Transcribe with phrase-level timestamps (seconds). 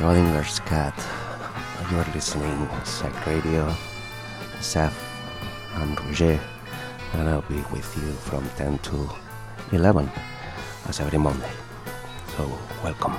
[0.00, 0.96] Schrodinger's cat.
[1.90, 3.70] You're listening Psych Radio,
[4.58, 4.96] Seth
[5.74, 6.40] and Roger,
[7.12, 9.10] and I'll be with you from 10 to
[9.72, 10.10] 11
[10.88, 11.52] as every Monday.
[12.34, 12.50] So,
[12.82, 13.14] welcome.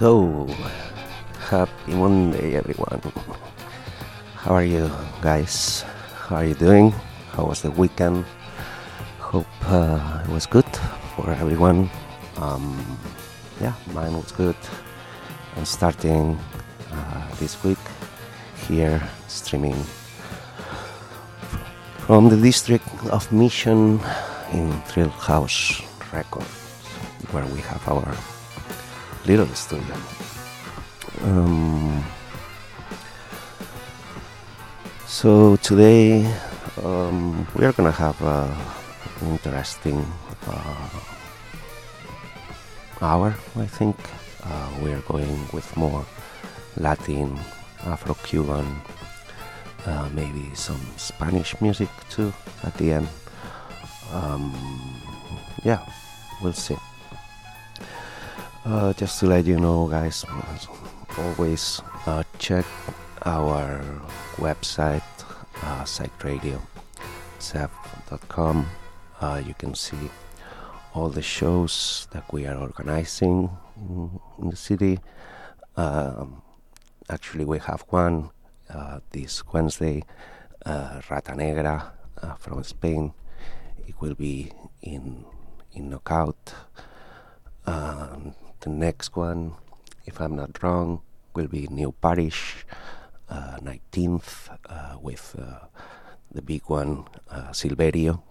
[0.00, 0.48] So,
[1.52, 3.04] happy Monday, everyone.
[4.32, 4.88] How are you
[5.20, 5.84] guys?
[6.24, 6.96] How are you doing?
[7.36, 8.24] How was the weekend?
[9.20, 10.64] Hope uh, it was good
[11.12, 11.90] for everyone.
[12.40, 12.80] Um,
[13.60, 14.56] yeah, mine was good.
[15.58, 16.40] I'm starting
[16.90, 17.84] uh, this week
[18.72, 19.76] here streaming
[22.08, 24.00] from the district of Mission
[24.56, 26.48] in Thrill House Records,
[27.36, 28.08] where we have our
[29.26, 29.96] little studio.
[31.22, 32.04] Um,
[35.06, 36.24] so today
[36.82, 38.54] um, we are gonna have an
[39.22, 40.04] interesting
[40.46, 40.88] uh,
[43.02, 43.34] hour.
[43.56, 43.96] I think
[44.44, 46.04] uh, we are going with more
[46.76, 47.38] Latin,
[47.84, 48.66] Afro-Cuban,
[49.86, 52.32] uh, maybe some Spanish music too
[52.62, 53.08] at the end.
[54.12, 54.54] Um,
[55.64, 55.84] yeah,
[56.42, 56.76] we'll see.
[58.64, 60.24] Uh, just to let you know, guys,
[61.16, 62.66] always uh, check
[63.24, 63.80] our
[64.36, 65.02] website,
[68.28, 68.66] uh.
[69.18, 70.10] Uh, you can see
[70.92, 75.00] all the shows that we are organizing in, in the city.
[75.76, 76.42] Um,
[77.08, 78.28] actually, we have one
[78.68, 80.04] uh, this Wednesday,
[80.66, 83.14] uh, Rata Negra uh, from Spain.
[83.88, 85.24] It will be in
[85.72, 86.54] in Knockout.
[87.66, 89.54] Um, the next one,
[90.06, 91.02] if I'm not wrong,
[91.34, 92.66] will be New Parish,
[93.28, 95.66] uh, 19th, uh, with uh,
[96.30, 98.22] the big one, uh, Silverio.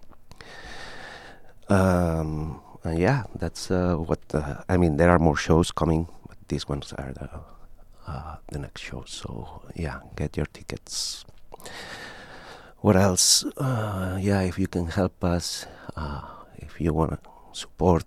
[1.68, 4.20] Um, yeah, that's uh, what
[4.68, 4.96] I mean.
[4.96, 7.28] There are more shows coming, but these ones are the
[8.06, 9.10] uh, the next shows.
[9.10, 11.24] So yeah, get your tickets.
[12.78, 13.44] What else?
[13.58, 15.66] yeah, if you can help us,
[16.56, 18.06] if you want to support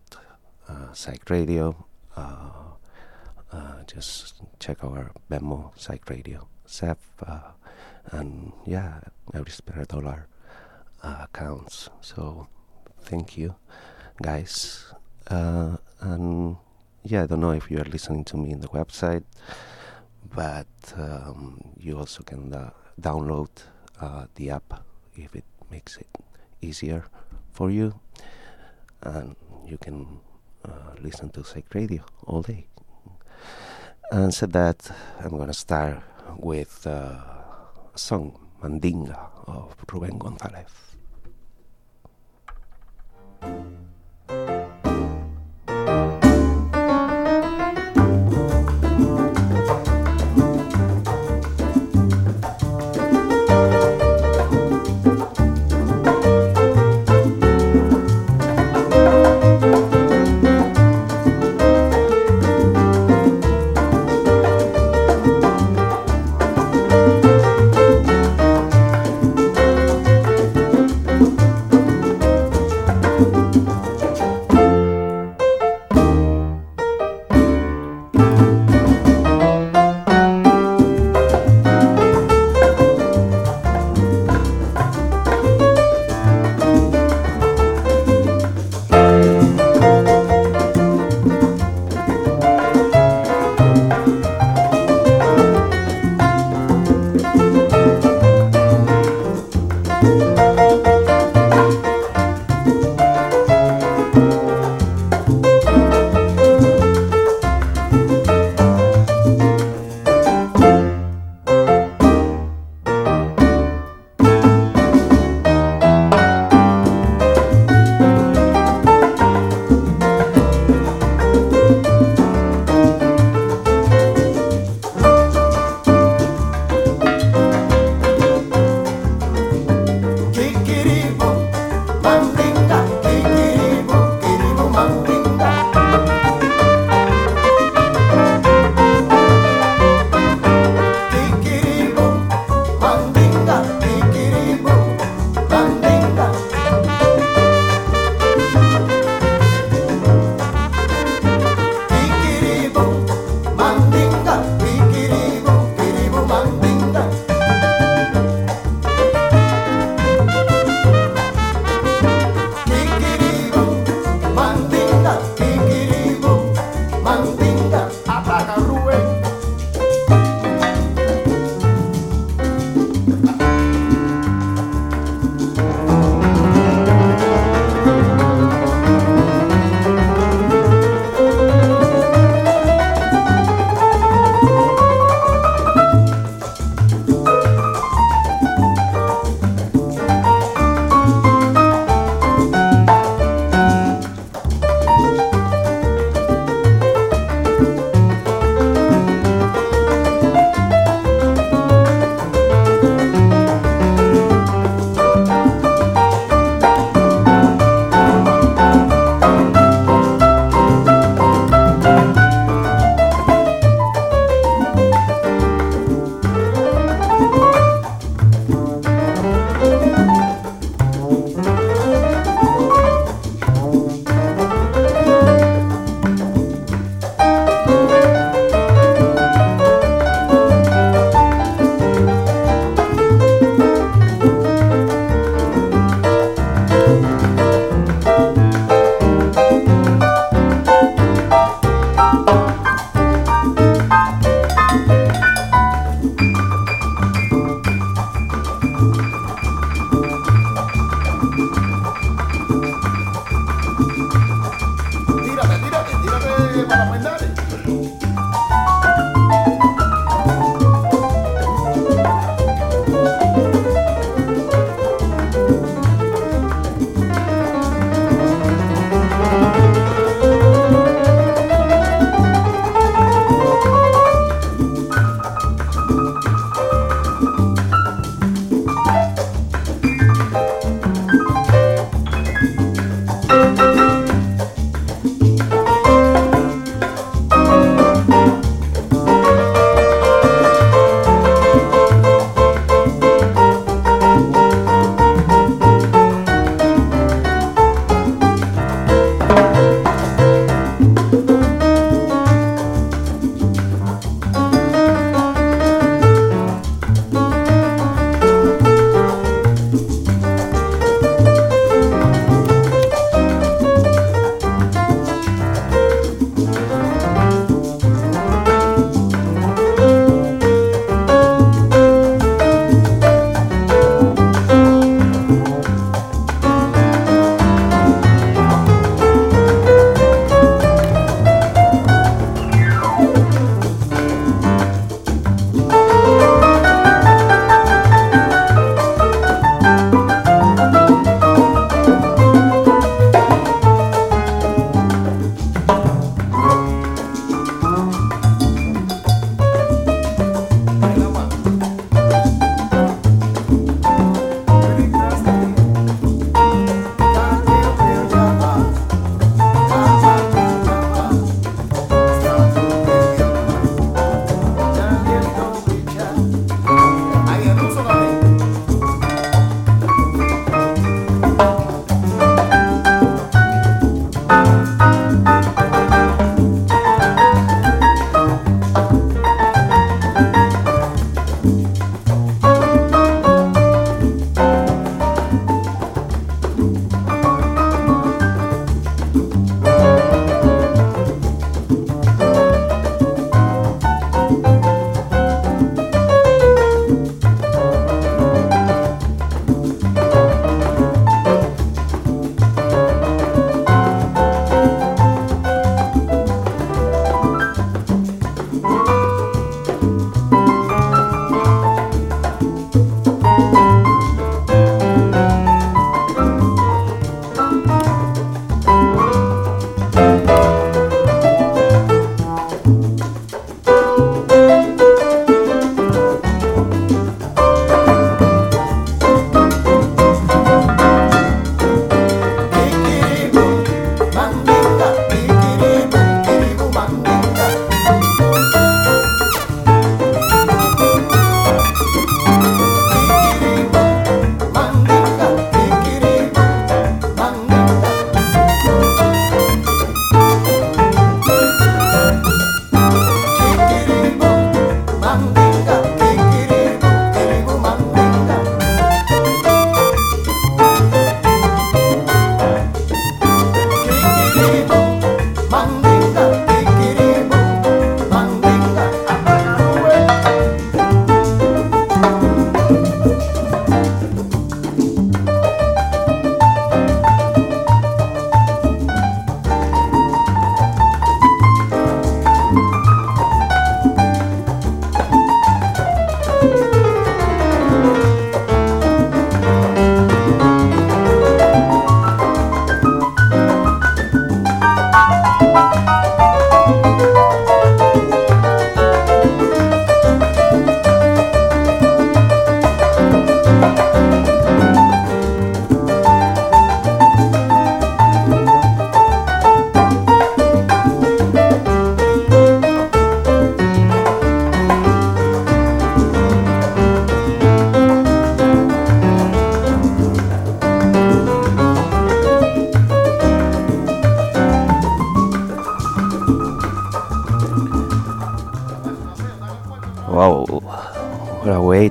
[0.94, 1.76] Psych Radio,
[3.88, 7.52] just check our Venmo Psych Radio, SEP, uh,
[8.12, 9.00] and yeah,
[9.34, 10.28] every spare dollar
[11.34, 11.90] counts.
[12.02, 12.48] So
[13.02, 13.56] thank you,
[14.22, 14.94] guys.
[15.30, 16.58] and
[17.04, 19.24] yeah, I don't know if you are listening to me in the website,
[20.34, 20.68] but
[20.98, 23.50] um, you also can uh, download
[24.00, 24.84] uh, the app
[25.16, 26.08] if it makes it
[26.62, 27.06] easier
[27.52, 28.00] for you,
[29.02, 29.36] and
[29.68, 30.22] you can
[30.66, 32.68] uh, listen to Psych Radio all day.
[34.12, 36.02] And said that I'm gonna start
[36.38, 39.18] with uh, a song, Mandinga,
[39.48, 40.72] of Ruben Gonzalez.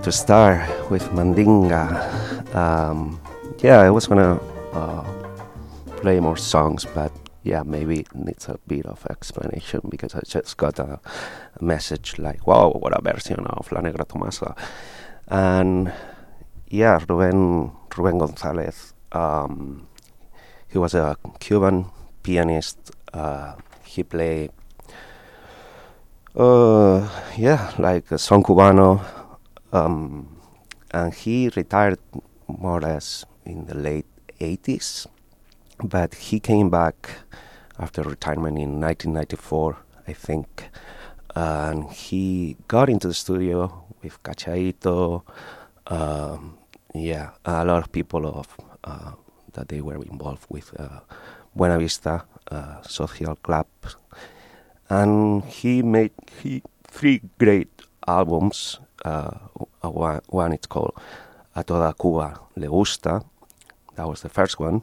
[0.02, 2.54] To start with Mandinga.
[2.54, 3.20] Um,
[3.58, 4.40] yeah, I was gonna
[4.72, 5.04] uh,
[5.98, 7.12] play more songs, but
[7.44, 10.98] yeah, maybe it needs a bit of explanation because I just got a,
[11.60, 14.56] message like, wow, what a version of La Negra Tomasa.
[15.28, 15.92] And
[16.68, 19.86] yeah, Ruben, Ruben Gonzalez, um,
[20.68, 21.86] he was a Cuban
[22.24, 22.90] pianist.
[23.12, 23.54] Uh,
[23.84, 24.50] he played,
[26.34, 29.21] uh, yeah, like a son cubano.
[29.72, 30.36] Um,
[30.90, 31.98] and he retired
[32.46, 34.06] more or less in the late
[34.38, 35.06] 80s
[35.82, 37.10] but he came back
[37.78, 39.76] after retirement in 1994,
[40.06, 40.68] I think,
[41.34, 45.22] and he got into the studio with Cachaito.
[45.88, 46.58] Um,
[46.94, 48.46] yeah, a lot of people of
[48.84, 49.12] uh,
[49.54, 51.00] that they were involved with uh,
[51.54, 53.66] Buena Vista uh, Social Club,
[54.88, 56.12] and he made
[56.42, 57.70] he, three great
[58.06, 58.78] albums.
[59.04, 59.30] Uh,
[59.82, 60.94] one, one it's called
[61.54, 63.22] A Toda Cuba Le Gusta.
[63.96, 64.82] That was the first one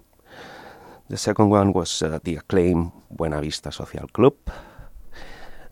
[1.10, 4.36] the second one was uh, the acclaimed Buena Vista Social Club.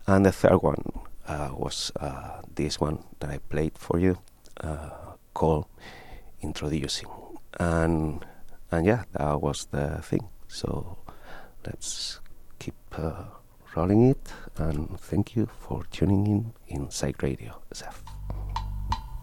[0.06, 0.82] And the third one
[1.28, 4.18] uh, was uh, this one that I played for you
[4.60, 5.66] uh, called
[6.42, 7.08] Introducing.
[7.60, 8.26] And,
[8.72, 10.28] and yeah, that was the thing.
[10.48, 10.98] So
[11.64, 12.18] let's
[12.58, 13.24] keep uh,
[13.76, 14.32] rolling it.
[14.56, 18.07] And thank you for tuning in in Psych Radio SF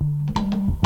[0.01, 0.84] thank you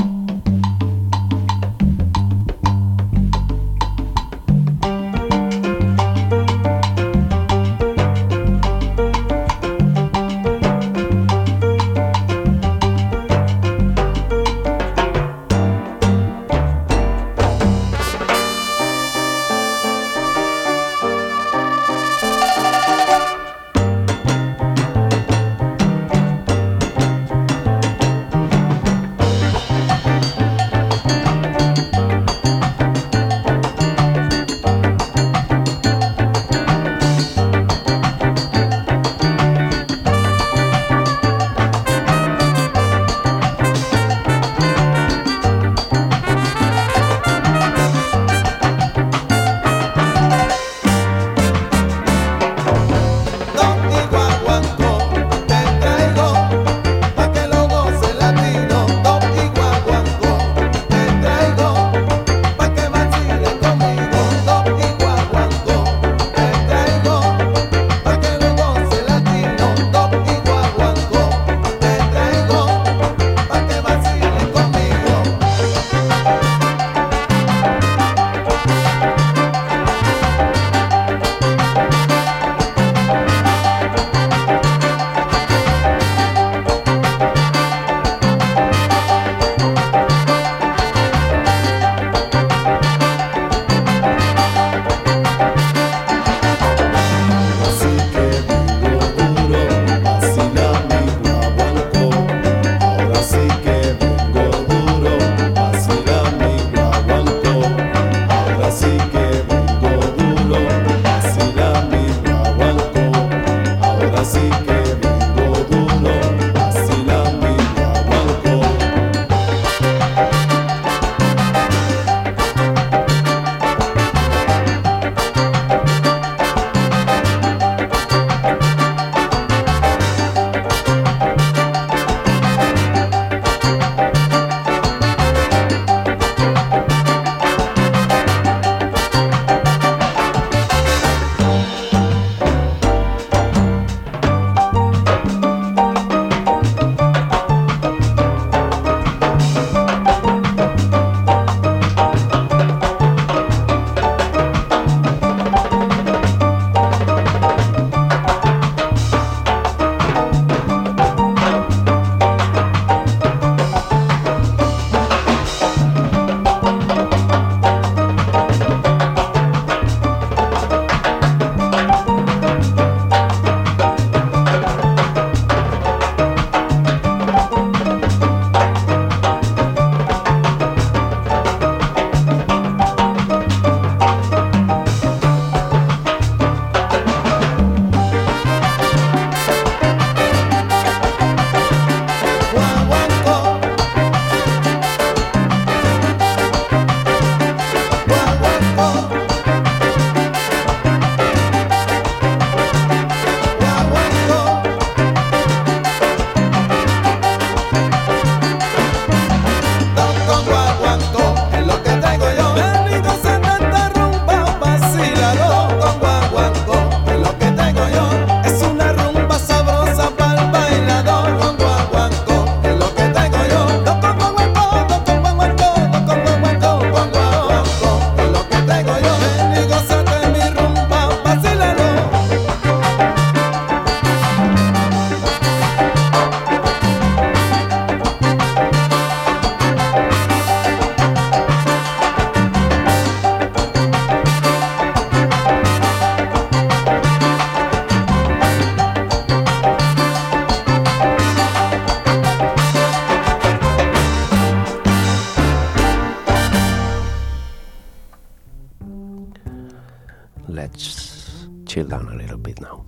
[260.50, 262.86] let's chill down a little bit now.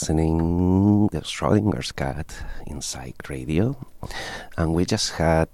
[0.00, 2.32] Listening the Schrodinger's cat
[2.66, 3.76] in Psych Radio,
[4.56, 5.50] and we just had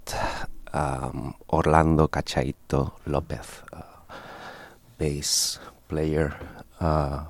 [0.73, 3.83] um, Orlando Cachaito Lopez, uh,
[4.99, 6.39] bass player,
[6.79, 7.25] uh,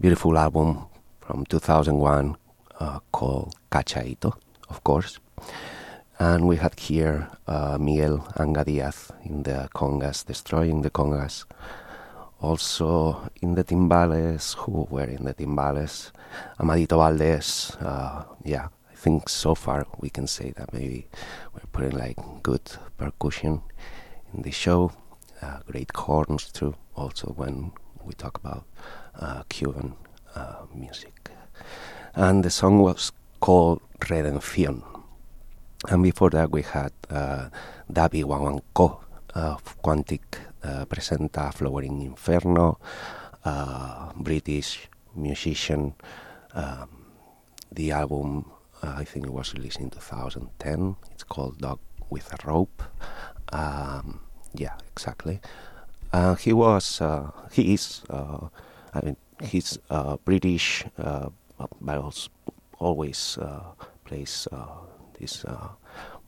[0.00, 0.86] beautiful album
[1.20, 2.36] from 2001
[2.78, 4.34] uh, called Cachaito,
[4.68, 5.18] of course.
[6.20, 11.46] And we had here uh, Miguel Anga Diaz in the congas, destroying the congas.
[12.44, 16.12] Also in the timbales, who were in the timbales?
[16.60, 17.74] Amadito Valdez.
[17.80, 21.06] Uh, yeah, I think so far we can say that maybe
[21.54, 22.60] we're putting like good
[22.98, 23.62] percussion
[24.34, 24.92] in the show.
[25.40, 26.74] Uh, great horns too.
[26.94, 27.72] Also when
[28.04, 28.64] we talk about
[29.18, 29.94] uh, Cuban
[30.34, 31.30] uh, music,
[32.14, 34.82] and the song was called Redención.
[35.88, 37.48] And before that, we had uh,
[37.90, 39.00] Dub y Guaguancó
[39.34, 40.20] of Quantic
[40.64, 42.78] uh, Presenta Flowering Inferno,
[43.44, 45.94] uh, British musician.
[46.54, 46.88] Um,
[47.72, 48.50] the album,
[48.82, 50.96] uh, I think it was released in 2010.
[51.12, 52.82] It's called Dog with a Rope.
[53.52, 54.20] Um,
[54.54, 55.40] yeah, exactly.
[56.12, 58.48] Uh, he was, uh, he is, uh,
[58.94, 59.78] I mean, he's
[60.24, 62.30] British, but also
[62.78, 63.38] always
[64.04, 64.48] plays
[65.18, 65.44] this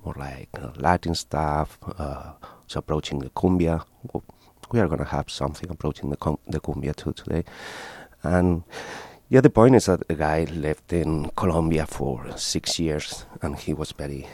[0.06, 1.78] more like Latin stuff.
[2.64, 3.84] it's approaching the cumbia.
[4.72, 7.44] We are gonna have something approaching the com- the cumbia too today,
[8.22, 8.62] and
[9.28, 13.74] yeah, the point is that the guy lived in Colombia for six years, and he
[13.74, 14.26] was very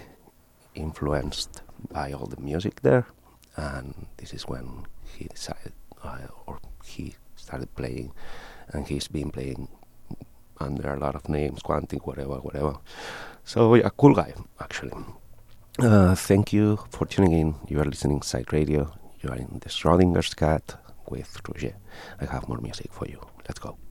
[0.74, 3.06] influenced by all the music there,
[3.56, 8.12] and this is when he decided, uh, or he started playing,
[8.72, 9.68] and he's been playing
[10.61, 12.74] under a lot of names, Quantic, whatever, whatever.
[13.44, 14.92] So yeah, cool guy actually.
[15.78, 17.54] Uh, thank you for tuning in.
[17.68, 18.92] You are listening Psych Radio.
[19.20, 20.76] You are in the Schrodinger's Cat
[21.08, 21.74] with Roger.
[22.20, 23.18] I have more music for you.
[23.48, 23.81] Let's go.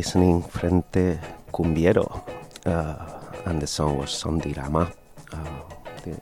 [0.00, 1.20] Listening Frente
[1.52, 2.24] Cumbiero,
[2.64, 2.96] uh,
[3.44, 4.88] and the song was Sondirama.
[5.28, 5.60] Uh,
[6.04, 6.16] the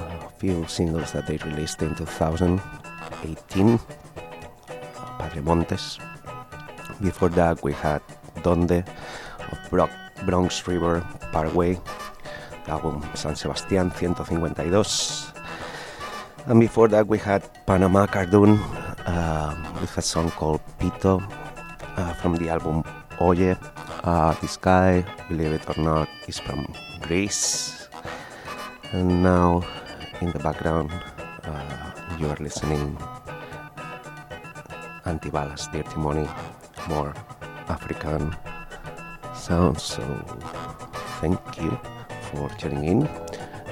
[0.00, 3.78] uh, few singles that they released in 2018,
[5.18, 5.98] Padre Montes.
[7.02, 8.00] Before that, we had
[8.42, 8.88] Donde
[9.52, 9.92] of Bro-
[10.24, 11.76] Bronx River Parkway,
[12.64, 14.80] the album San Sebastián 152.
[16.46, 18.56] And before that, we had Panama Cardoon
[19.04, 21.20] uh, with a song called Pito
[22.20, 22.84] from the album
[23.20, 23.56] Oye.
[24.04, 27.88] Uh, this guy, believe it or not, is from Greece.
[28.92, 29.62] And now,
[30.20, 30.90] in the background,
[31.44, 32.96] uh, you are listening
[35.04, 36.28] Antibalas, Dirty Money,
[36.88, 37.14] more
[37.68, 38.36] African
[39.34, 39.82] sounds.
[39.82, 40.02] So,
[41.20, 41.78] thank you
[42.30, 43.08] for tuning in.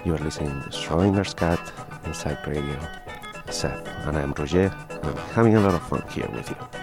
[0.05, 1.61] You are listening to Schrodinger's Cat
[2.05, 2.79] inside Radio
[3.51, 4.73] Seth, and I am Roger.
[5.03, 6.78] I'm having a lot of fun here with you.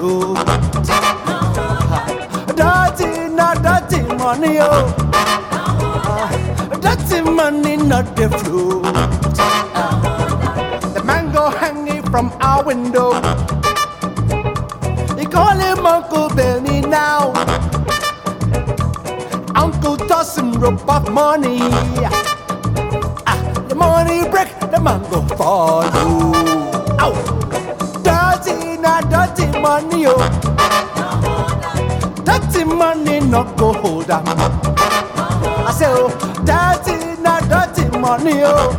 [0.00, 0.34] Not.
[2.56, 4.86] Dirty, not dirty money, oh.
[6.80, 8.82] Dirty money, not the flow.
[10.94, 13.12] The mango hanging from our window.
[15.16, 17.32] They call him Uncle Benny now.
[19.54, 21.58] Uncle toss him rope of money.
[23.26, 26.34] Ah, the money break, the mango follow.
[27.00, 27.43] Ow!
[28.84, 30.20] Not dirty money, oh.
[32.24, 34.24] Dirty money, not go hold am.
[34.26, 36.10] I say, oh,
[36.44, 38.72] dirty, not dirty money, oh.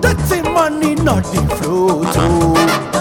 [0.00, 2.91] Dirty money, not the flow too.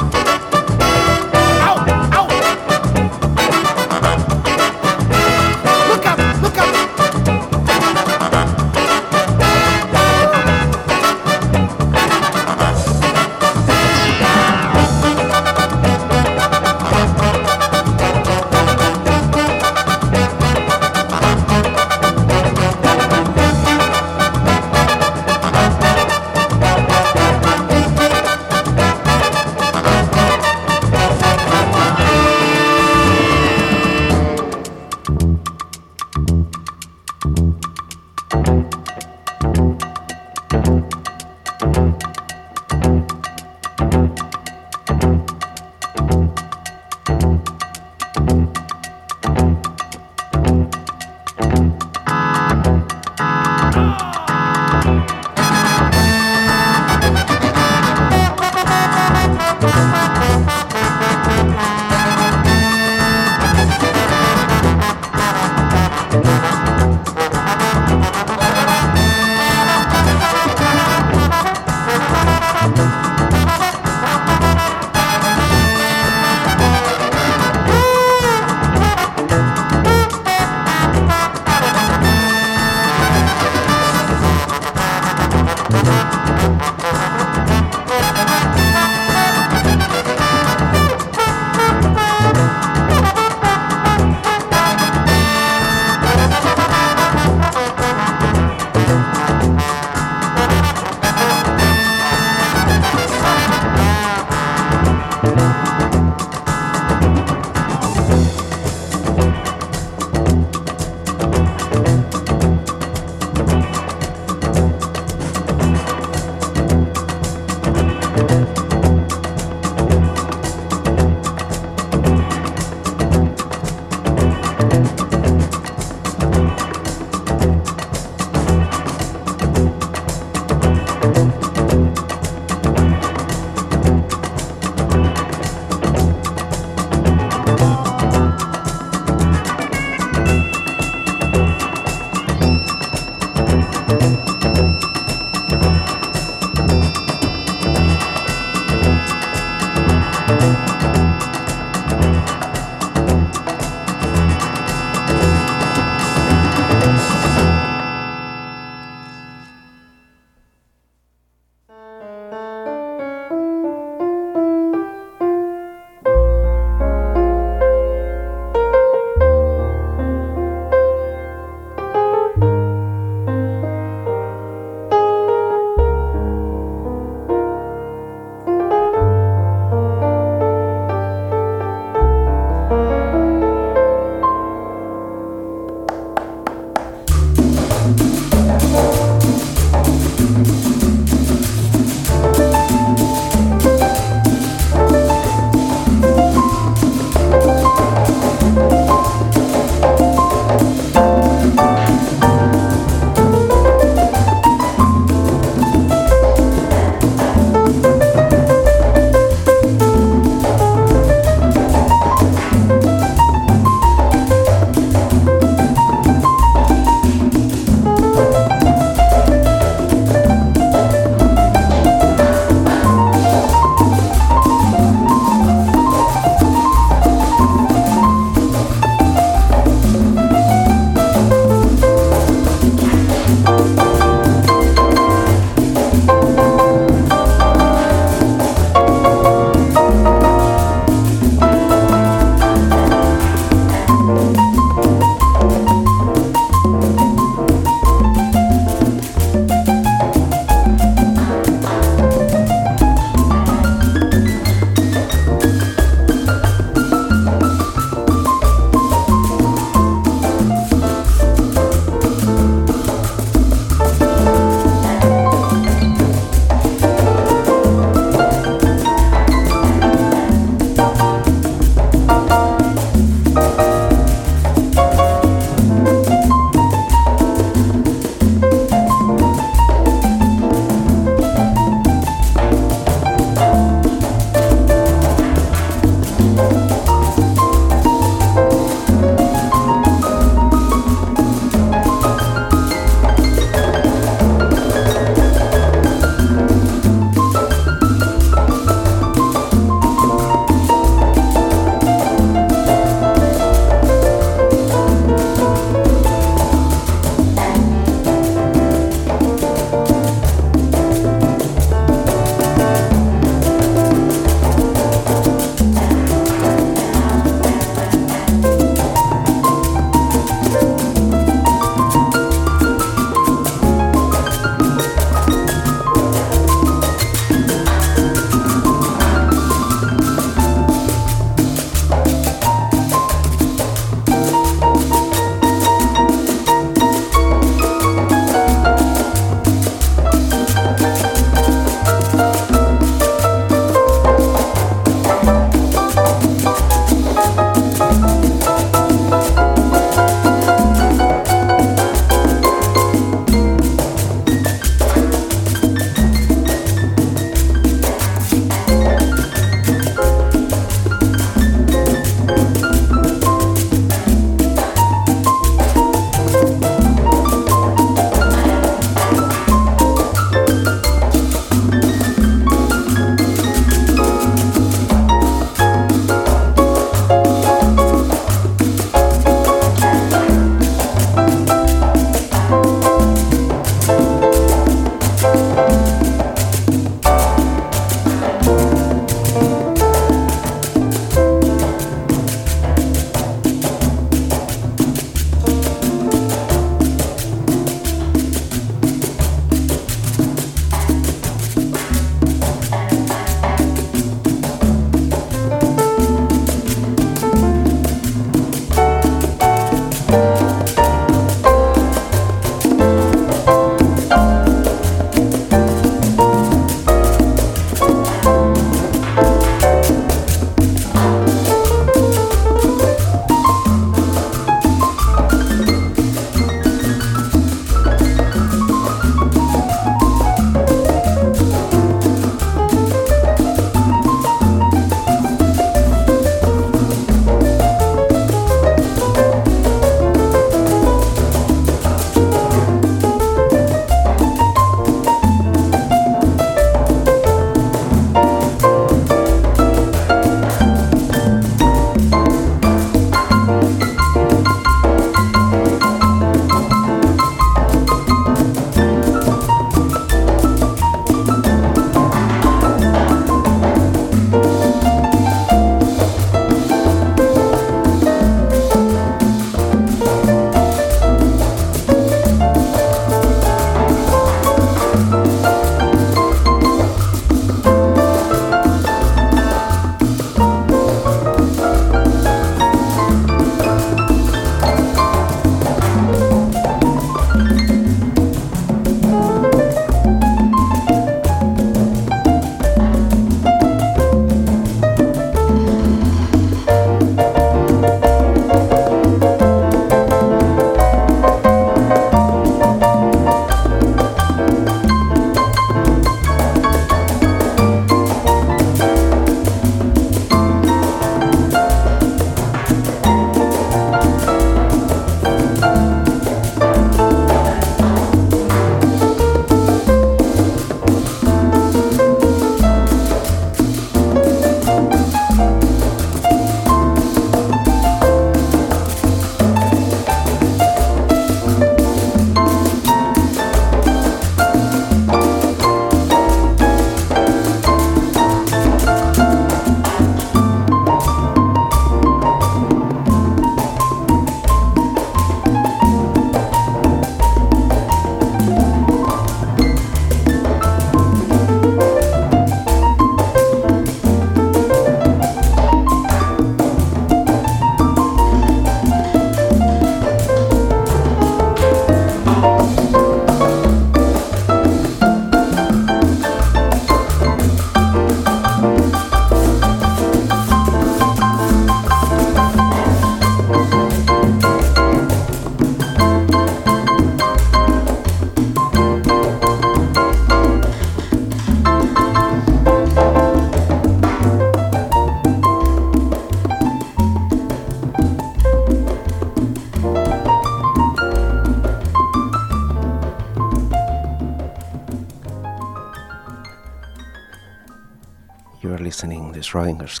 [599.52, 600.00] Schrodinger's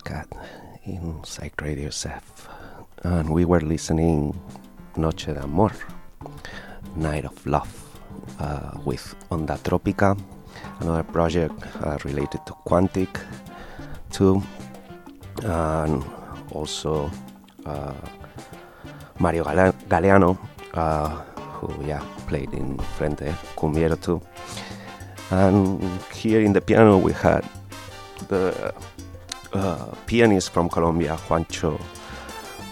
[0.86, 2.22] in Psych Radio SF.
[3.04, 4.32] And we were listening
[4.96, 5.72] Noche de Amor,
[6.96, 7.70] Night of Love,
[8.40, 10.16] uh, with Onda Tropica,
[10.80, 11.52] another project
[11.84, 13.20] uh, related to Quantic,
[14.10, 14.42] too.
[15.44, 16.02] And
[16.52, 17.10] also
[17.66, 17.92] uh,
[19.18, 20.38] Mario Galeano,
[20.72, 21.10] uh,
[21.60, 24.22] who yeah played in Frente Cumbiero too.
[25.30, 25.82] And
[26.14, 27.44] here in the piano we had
[28.28, 28.72] the
[29.52, 31.80] uh, pianist from Colombia, Juancho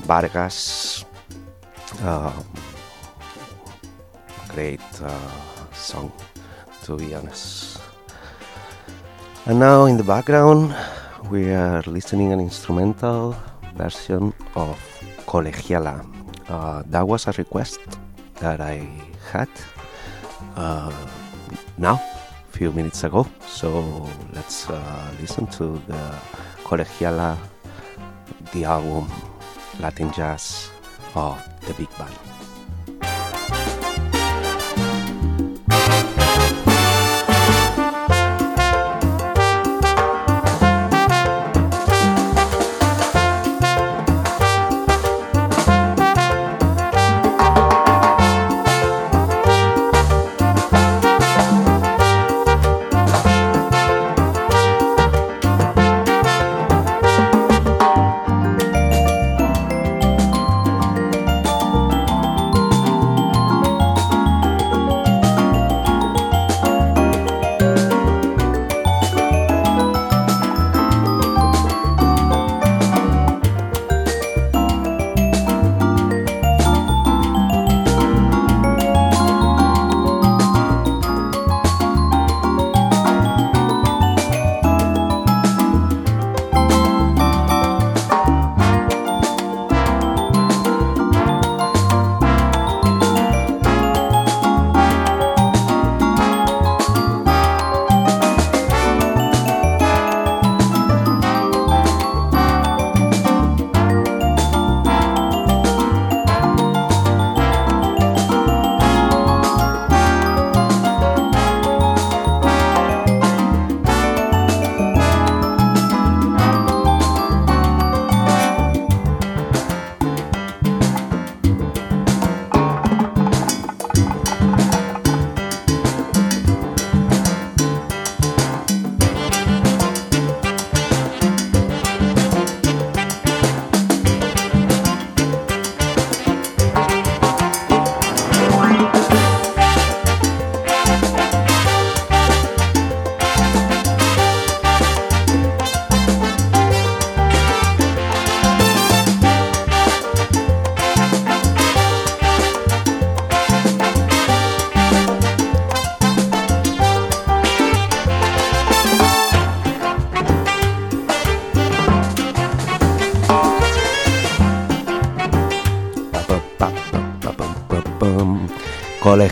[0.05, 1.05] Vargas.
[2.03, 2.33] Uh,
[4.49, 6.13] great uh, song,
[6.85, 7.81] to be honest.
[9.47, 10.75] And now in the background,
[11.31, 13.37] we are listening an instrumental
[13.75, 14.79] version of
[15.27, 16.05] Colegiala.
[16.49, 17.81] Uh, that was a request
[18.41, 18.89] that I
[19.33, 19.49] had
[20.57, 20.93] uh,
[21.79, 22.01] now
[22.61, 23.27] few minutes ago.
[23.47, 23.71] So
[24.35, 26.03] let's uh, listen to the
[26.71, 27.37] Colegiala,
[28.53, 29.11] the album
[29.81, 30.71] Latin Jazz
[31.17, 32.30] of the Big Band.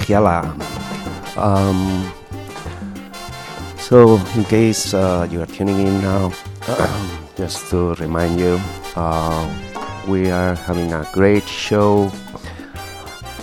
[0.09, 0.57] Colegiala.
[1.37, 2.13] Um,
[3.79, 6.33] so, in case uh, you are tuning in now,
[7.37, 8.59] just to remind you,
[8.97, 9.45] uh,
[10.09, 12.11] we are having a great show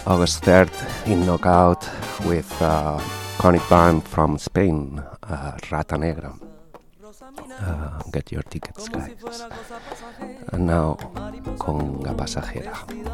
[0.07, 0.72] August 3rd
[1.07, 1.88] in Knockout
[2.26, 2.99] with uh,
[3.38, 6.34] Conic Band from Spain, uh, Rata Negra.
[7.59, 9.11] Uh, get your tickets, guys.
[10.49, 10.97] And now,
[11.57, 13.05] Conga Pasajera.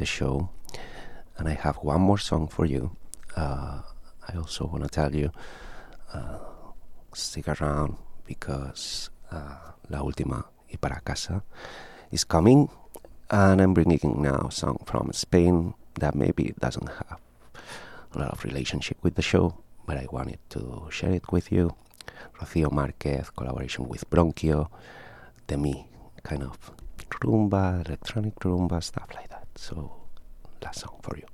[0.00, 0.48] the show.
[1.36, 2.96] And I have one more song for you.
[3.36, 3.82] Uh,
[4.28, 5.30] I also want to tell you
[6.12, 6.38] uh,
[7.14, 7.96] stick around
[8.26, 11.44] because uh, La Última y Para Casa
[12.10, 12.68] is coming.
[13.30, 17.20] And I'm bringing now a song from Spain that maybe doesn't have
[18.14, 19.54] a lot of relationship with the show,
[19.86, 21.76] but I wanted to share it with you.
[22.40, 24.68] Rocío Márquez, collaboration with Bronquio,
[25.46, 25.86] Demi,
[26.24, 26.58] kind of
[27.20, 29.29] rumba, electronic rumba, stuff like that.
[29.60, 29.92] So,
[30.62, 31.26] last song for you.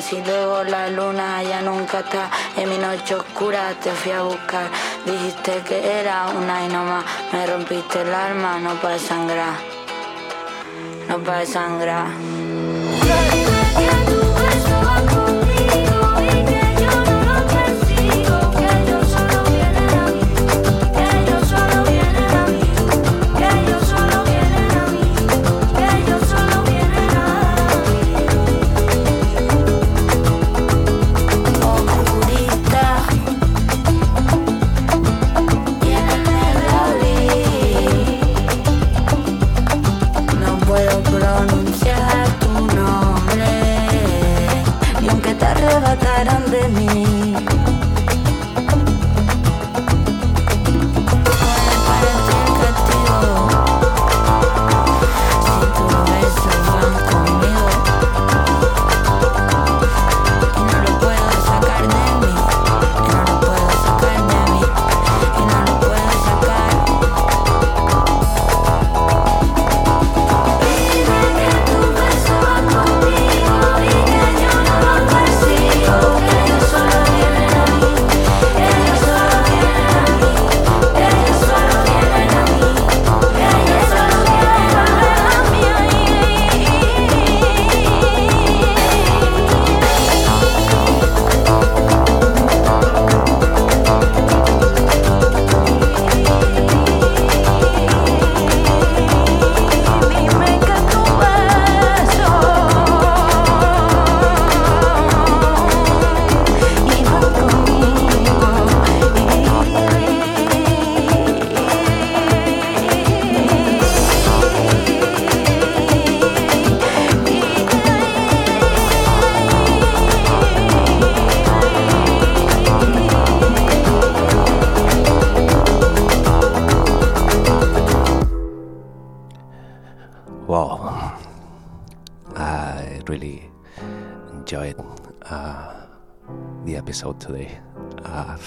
[0.00, 4.70] Si luego la luna ya nunca está, en mi noche oscura te fui a buscar.
[5.04, 9.54] Dijiste que era una y no más, me rompiste el alma, no para sangrar,
[11.08, 12.06] no para sangrar.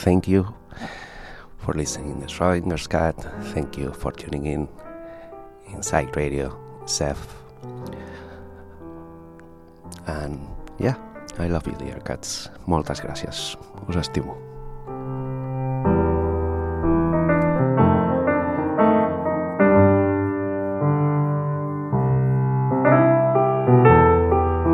[0.01, 0.47] Thank you
[1.59, 3.15] for listening to Schrodinger's Cat.
[3.53, 4.67] Thank you for tuning in
[5.73, 7.35] Inside Radio, Seth.
[10.07, 10.39] And
[10.79, 10.95] yeah,
[11.37, 12.49] I love you, dear cats.
[12.65, 13.57] Moltes gràcies.
[13.87, 14.40] Us estimo.